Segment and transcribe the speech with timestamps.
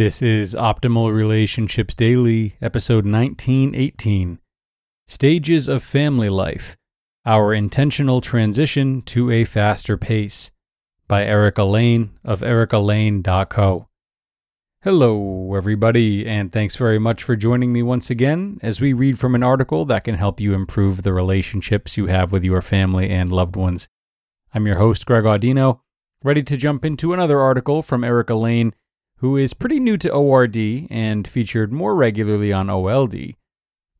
[0.00, 4.38] This is Optimal Relationships Daily, episode 1918
[5.06, 6.74] Stages of Family Life
[7.26, 10.52] Our Intentional Transition to a Faster Pace
[11.06, 13.88] by Erica Layne of ericalayne.co.
[14.80, 19.34] Hello, everybody, and thanks very much for joining me once again as we read from
[19.34, 23.30] an article that can help you improve the relationships you have with your family and
[23.30, 23.90] loved ones.
[24.54, 25.80] I'm your host, Greg Audino,
[26.24, 28.72] ready to jump into another article from Erica Layne
[29.20, 30.56] who is pretty new to ORD
[30.88, 33.34] and featured more regularly on OLD.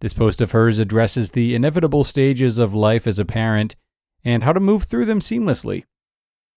[0.00, 3.76] This post of hers addresses the inevitable stages of life as a parent
[4.24, 5.84] and how to move through them seamlessly.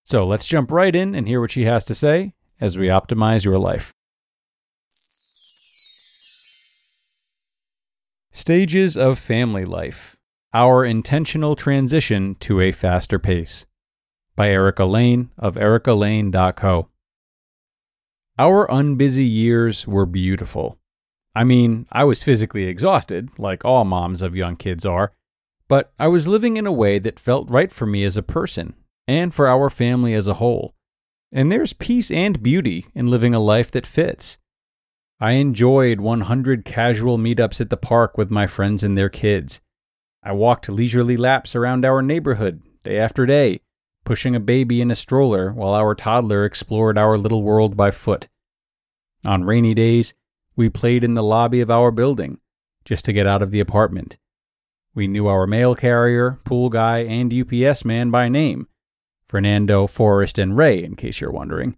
[0.04, 3.44] So let's jump right in and hear what she has to say as we optimize
[3.44, 3.92] your life.
[8.32, 10.16] Stages of Family Life
[10.54, 13.66] Our Intentional Transition to a Faster Pace
[14.36, 16.88] by Erica Layne of ericalayne.co.
[18.36, 20.78] Our unbusy years were beautiful.
[21.36, 25.12] I mean, I was physically exhausted, like all moms of young kids are,
[25.68, 28.74] but I was living in a way that felt right for me as a person
[29.06, 30.74] and for our family as a whole.
[31.30, 34.38] And there's peace and beauty in living a life that fits.
[35.20, 39.60] I enjoyed 100 casual meetups at the park with my friends and their kids.
[40.24, 43.60] I walked leisurely laps around our neighborhood day after day,
[44.04, 48.28] pushing a baby in a stroller while our toddler explored our little world by foot.
[49.24, 50.14] On rainy days,
[50.56, 52.38] we played in the lobby of our building
[52.84, 54.18] just to get out of the apartment.
[54.94, 58.68] We knew our mail carrier, pool guy, and UPS man by name
[59.26, 61.76] Fernando, Forrest, and Ray, in case you're wondering.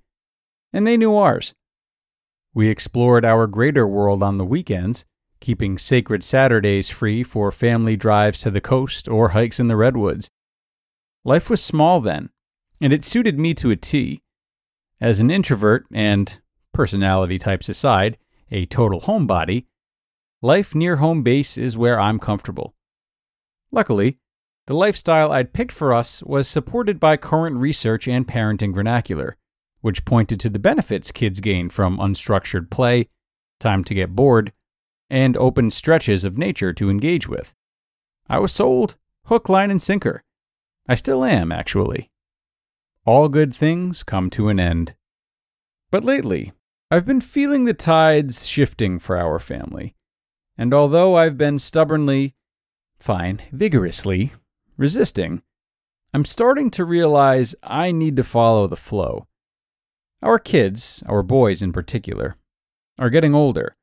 [0.72, 1.54] And they knew ours.
[2.52, 5.04] We explored our greater world on the weekends,
[5.40, 10.28] keeping sacred Saturdays free for family drives to the coast or hikes in the redwoods.
[11.26, 12.30] Life was small then,
[12.80, 14.22] and it suited me to a T.
[15.00, 16.38] As an introvert and,
[16.72, 18.16] personality types aside,
[18.52, 19.64] a total homebody,
[20.40, 22.76] life near home base is where I'm comfortable.
[23.72, 24.18] Luckily,
[24.68, 29.36] the lifestyle I'd picked for us was supported by current research and parenting vernacular,
[29.80, 33.08] which pointed to the benefits kids gain from unstructured play,
[33.58, 34.52] time to get bored,
[35.10, 37.52] and open stretches of nature to engage with.
[38.28, 38.94] I was sold,
[39.24, 40.22] hook, line, and sinker.
[40.88, 42.10] I still am, actually.
[43.04, 44.94] All good things come to an end.
[45.90, 46.52] But lately,
[46.90, 49.94] I've been feeling the tides shifting for our family.
[50.56, 52.34] And although I've been stubbornly,
[52.98, 54.32] fine, vigorously,
[54.76, 55.42] resisting,
[56.14, 59.26] I'm starting to realize I need to follow the flow.
[60.22, 62.36] Our kids, our boys in particular,
[62.98, 63.76] are getting older.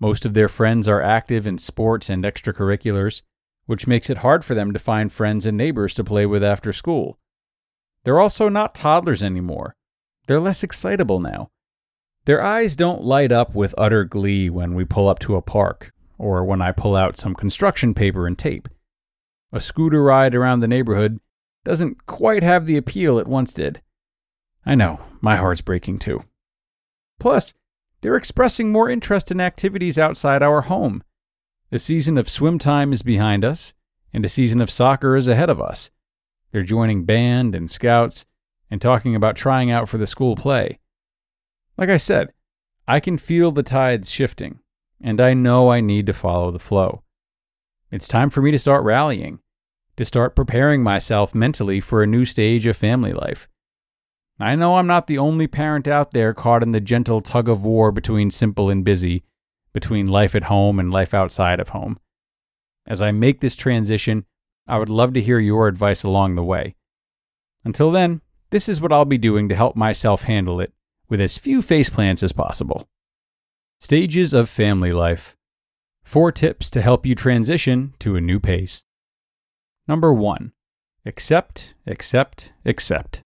[0.00, 3.22] Most of their friends are active in sports and extracurriculars,
[3.66, 6.72] which makes it hard for them to find friends and neighbors to play with after
[6.72, 7.18] school.
[8.04, 9.74] They're also not toddlers anymore.
[10.26, 11.50] They're less excitable now.
[12.24, 15.92] Their eyes don't light up with utter glee when we pull up to a park,
[16.18, 18.68] or when I pull out some construction paper and tape.
[19.52, 21.18] A scooter ride around the neighborhood
[21.64, 23.82] doesn't quite have the appeal it once did.
[24.64, 26.24] I know, my heart's breaking too.
[27.18, 27.54] Plus,
[28.00, 31.02] they're expressing more interest in activities outside our home,
[31.72, 33.72] the season of swim time is behind us,
[34.12, 35.90] and a season of soccer is ahead of us.
[36.50, 38.26] They're joining band and scouts
[38.70, 40.80] and talking about trying out for the school play.
[41.78, 42.28] Like I said,
[42.86, 44.58] I can feel the tides shifting,
[45.00, 47.04] and I know I need to follow the flow.
[47.90, 49.38] It's time for me to start rallying,
[49.96, 53.48] to start preparing myself mentally for a new stage of family life.
[54.38, 57.64] I know I'm not the only parent out there caught in the gentle tug of
[57.64, 59.24] war between simple and busy,
[59.74, 61.98] between life at home and life outside of home.
[62.86, 64.24] As I make this transition,
[64.66, 66.74] I would love to hear your advice along the way.
[67.64, 68.20] Until then,
[68.50, 70.72] this is what I'll be doing to help myself handle it
[71.08, 72.88] with as few face faceplants as possible.
[73.80, 75.36] Stages of family life.
[76.04, 78.84] Four tips to help you transition to a new pace.
[79.86, 80.52] Number one,
[81.04, 83.22] accept, accept, accept.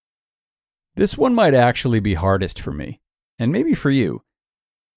[0.95, 3.01] This one might actually be hardest for me,
[3.37, 4.23] and maybe for you.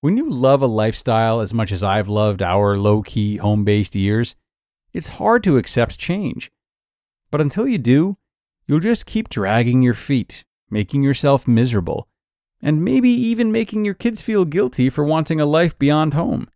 [0.02, 3.94] When you love a lifestyle as much as I've loved our low key, home based
[3.94, 4.34] years,
[4.94, 6.50] it's hard to accept change.
[7.30, 8.16] But until you do,
[8.66, 12.08] you'll just keep dragging your feet, making yourself miserable,
[12.62, 16.48] and maybe even making your kids feel guilty for wanting a life beyond home.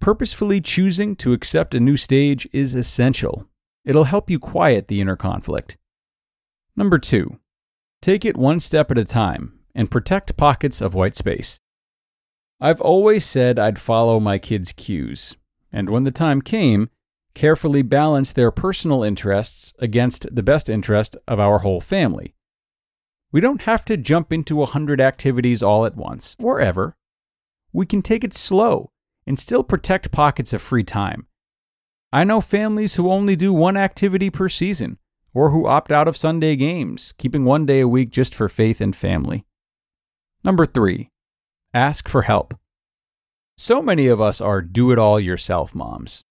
[0.00, 3.46] Purposefully choosing to accept a new stage is essential.
[3.84, 5.76] It'll help you quiet the inner conflict.
[6.74, 7.38] Number two,
[8.02, 11.60] take it one step at a time and protect pockets of white space.
[12.60, 15.36] I've always said I'd follow my kids' cues,
[15.72, 16.90] and when the time came,
[17.34, 22.34] carefully balance their personal interests against the best interest of our whole family.
[23.30, 26.96] We don't have to jump into a hundred activities all at once, or ever.
[27.72, 28.90] We can take it slow
[29.24, 31.28] and still protect pockets of free time.
[32.12, 34.98] I know families who only do one activity per season,
[35.32, 38.80] or who opt out of Sunday games, keeping one day a week just for faith
[38.80, 39.44] and family.
[40.42, 41.10] Number three,
[41.74, 42.54] ask for help.
[43.56, 46.24] So many of us are do it all yourself moms.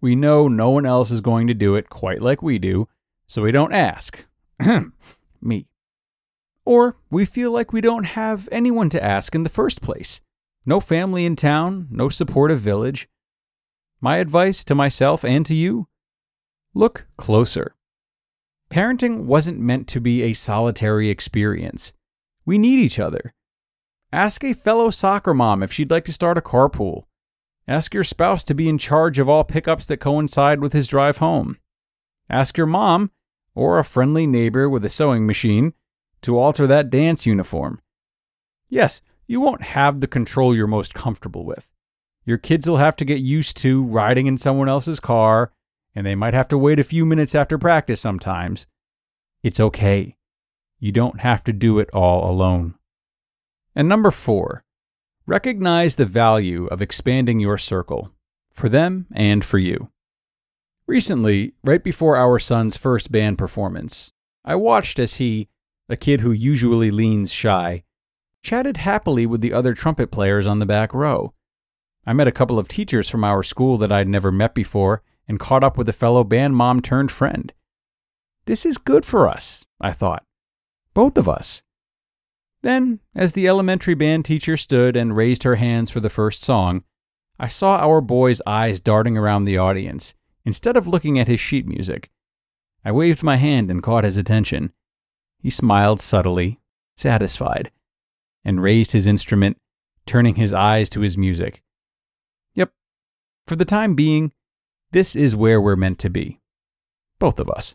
[0.00, 2.88] We know no one else is going to do it quite like we do,
[3.26, 4.26] so we don't ask.
[5.42, 5.66] Me.
[6.64, 10.20] Or we feel like we don't have anyone to ask in the first place.
[10.64, 13.08] No family in town, no supportive village.
[14.00, 15.88] My advice to myself and to you
[16.74, 17.74] look closer.
[18.70, 21.92] Parenting wasn't meant to be a solitary experience.
[22.46, 23.34] We need each other.
[24.12, 27.04] Ask a fellow soccer mom if she'd like to start a carpool.
[27.68, 31.18] Ask your spouse to be in charge of all pickups that coincide with his drive
[31.18, 31.58] home.
[32.28, 33.12] Ask your mom,
[33.54, 35.74] or a friendly neighbor with a sewing machine,
[36.22, 37.80] to alter that dance uniform.
[38.68, 41.70] Yes, you won't have the control you're most comfortable with.
[42.24, 45.52] Your kids will have to get used to riding in someone else's car,
[45.94, 48.66] and they might have to wait a few minutes after practice sometimes.
[49.44, 50.16] It's okay.
[50.80, 52.74] You don't have to do it all alone.
[53.74, 54.64] And number four,
[55.26, 58.12] recognize the value of expanding your circle
[58.50, 59.90] for them and for you.
[60.86, 64.12] Recently, right before our son's first band performance,
[64.44, 65.48] I watched as he,
[65.88, 67.84] a kid who usually leans shy,
[68.42, 71.32] chatted happily with the other trumpet players on the back row.
[72.04, 75.38] I met a couple of teachers from our school that I'd never met before and
[75.38, 77.52] caught up with a fellow band mom turned friend.
[78.46, 80.24] This is good for us, I thought.
[80.92, 81.62] Both of us.
[82.62, 86.84] Then, as the elementary band teacher stood and raised her hands for the first song,
[87.38, 90.14] I saw our boy's eyes darting around the audience
[90.44, 92.10] instead of looking at his sheet music.
[92.84, 94.72] I waved my hand and caught his attention.
[95.38, 96.60] He smiled subtly,
[96.96, 97.70] satisfied
[98.44, 99.58] and raised his instrument,
[100.06, 101.62] turning his eyes to his music.
[102.54, 102.72] Yep,
[103.46, 104.32] for the time being,
[104.92, 106.40] this is where we're meant to be.
[107.18, 107.74] Both of us.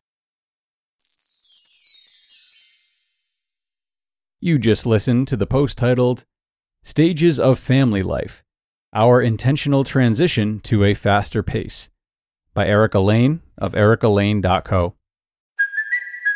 [4.41, 6.25] You just listened to the post titled
[6.83, 8.43] Stages of Family Life
[8.93, 11.89] Our Intentional Transition to a Faster Pace
[12.53, 14.95] by Erica Layne of ericalayne.co.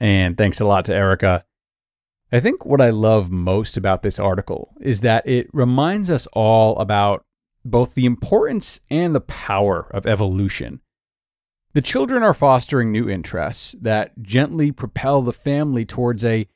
[0.00, 1.44] And thanks a lot to Erica.
[2.32, 6.78] I think what I love most about this article is that it reminds us all
[6.78, 7.24] about
[7.64, 10.80] both the importance and the power of evolution.
[11.72, 16.48] The children are fostering new interests that gently propel the family towards a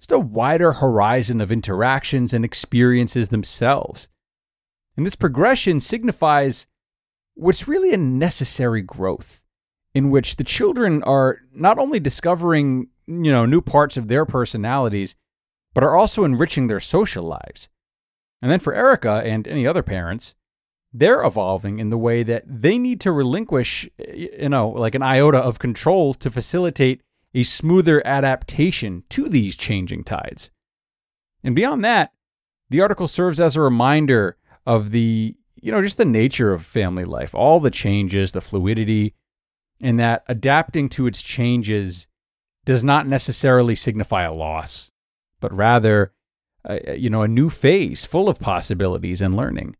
[0.00, 4.08] just a wider horizon of interactions and experiences themselves.
[4.96, 6.68] And this progression signifies
[7.34, 9.44] what's really a necessary growth
[9.98, 15.16] in which the children are not only discovering, you know, new parts of their personalities,
[15.74, 17.68] but are also enriching their social lives.
[18.40, 20.36] And then for Erica and any other parents,
[20.92, 25.38] they're evolving in the way that they need to relinquish, you know, like an iota
[25.38, 27.02] of control to facilitate
[27.34, 30.52] a smoother adaptation to these changing tides.
[31.42, 32.12] And beyond that,
[32.70, 37.04] the article serves as a reminder of the, you know, just the nature of family
[37.04, 39.14] life, all the changes, the fluidity,
[39.80, 42.06] and that adapting to its changes
[42.64, 44.90] does not necessarily signify a loss,
[45.40, 46.12] but rather,
[46.68, 49.76] uh, you know, a new phase full of possibilities and learning.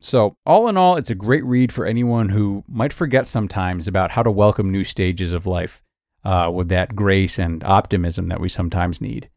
[0.00, 4.12] So, all in all, it's a great read for anyone who might forget sometimes about
[4.12, 5.82] how to welcome new stages of life
[6.24, 9.28] uh, with that grace and optimism that we sometimes need.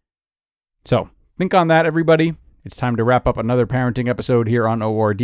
[0.86, 2.36] So, think on that, everybody.
[2.64, 5.22] It's time to wrap up another parenting episode here on ORD.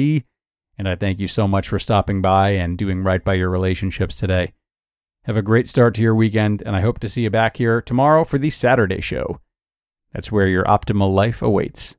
[0.79, 4.15] And I thank you so much for stopping by and doing right by your relationships
[4.15, 4.53] today.
[5.25, 7.81] Have a great start to your weekend, and I hope to see you back here
[7.81, 9.41] tomorrow for the Saturday show.
[10.13, 11.97] That's where your optimal life awaits.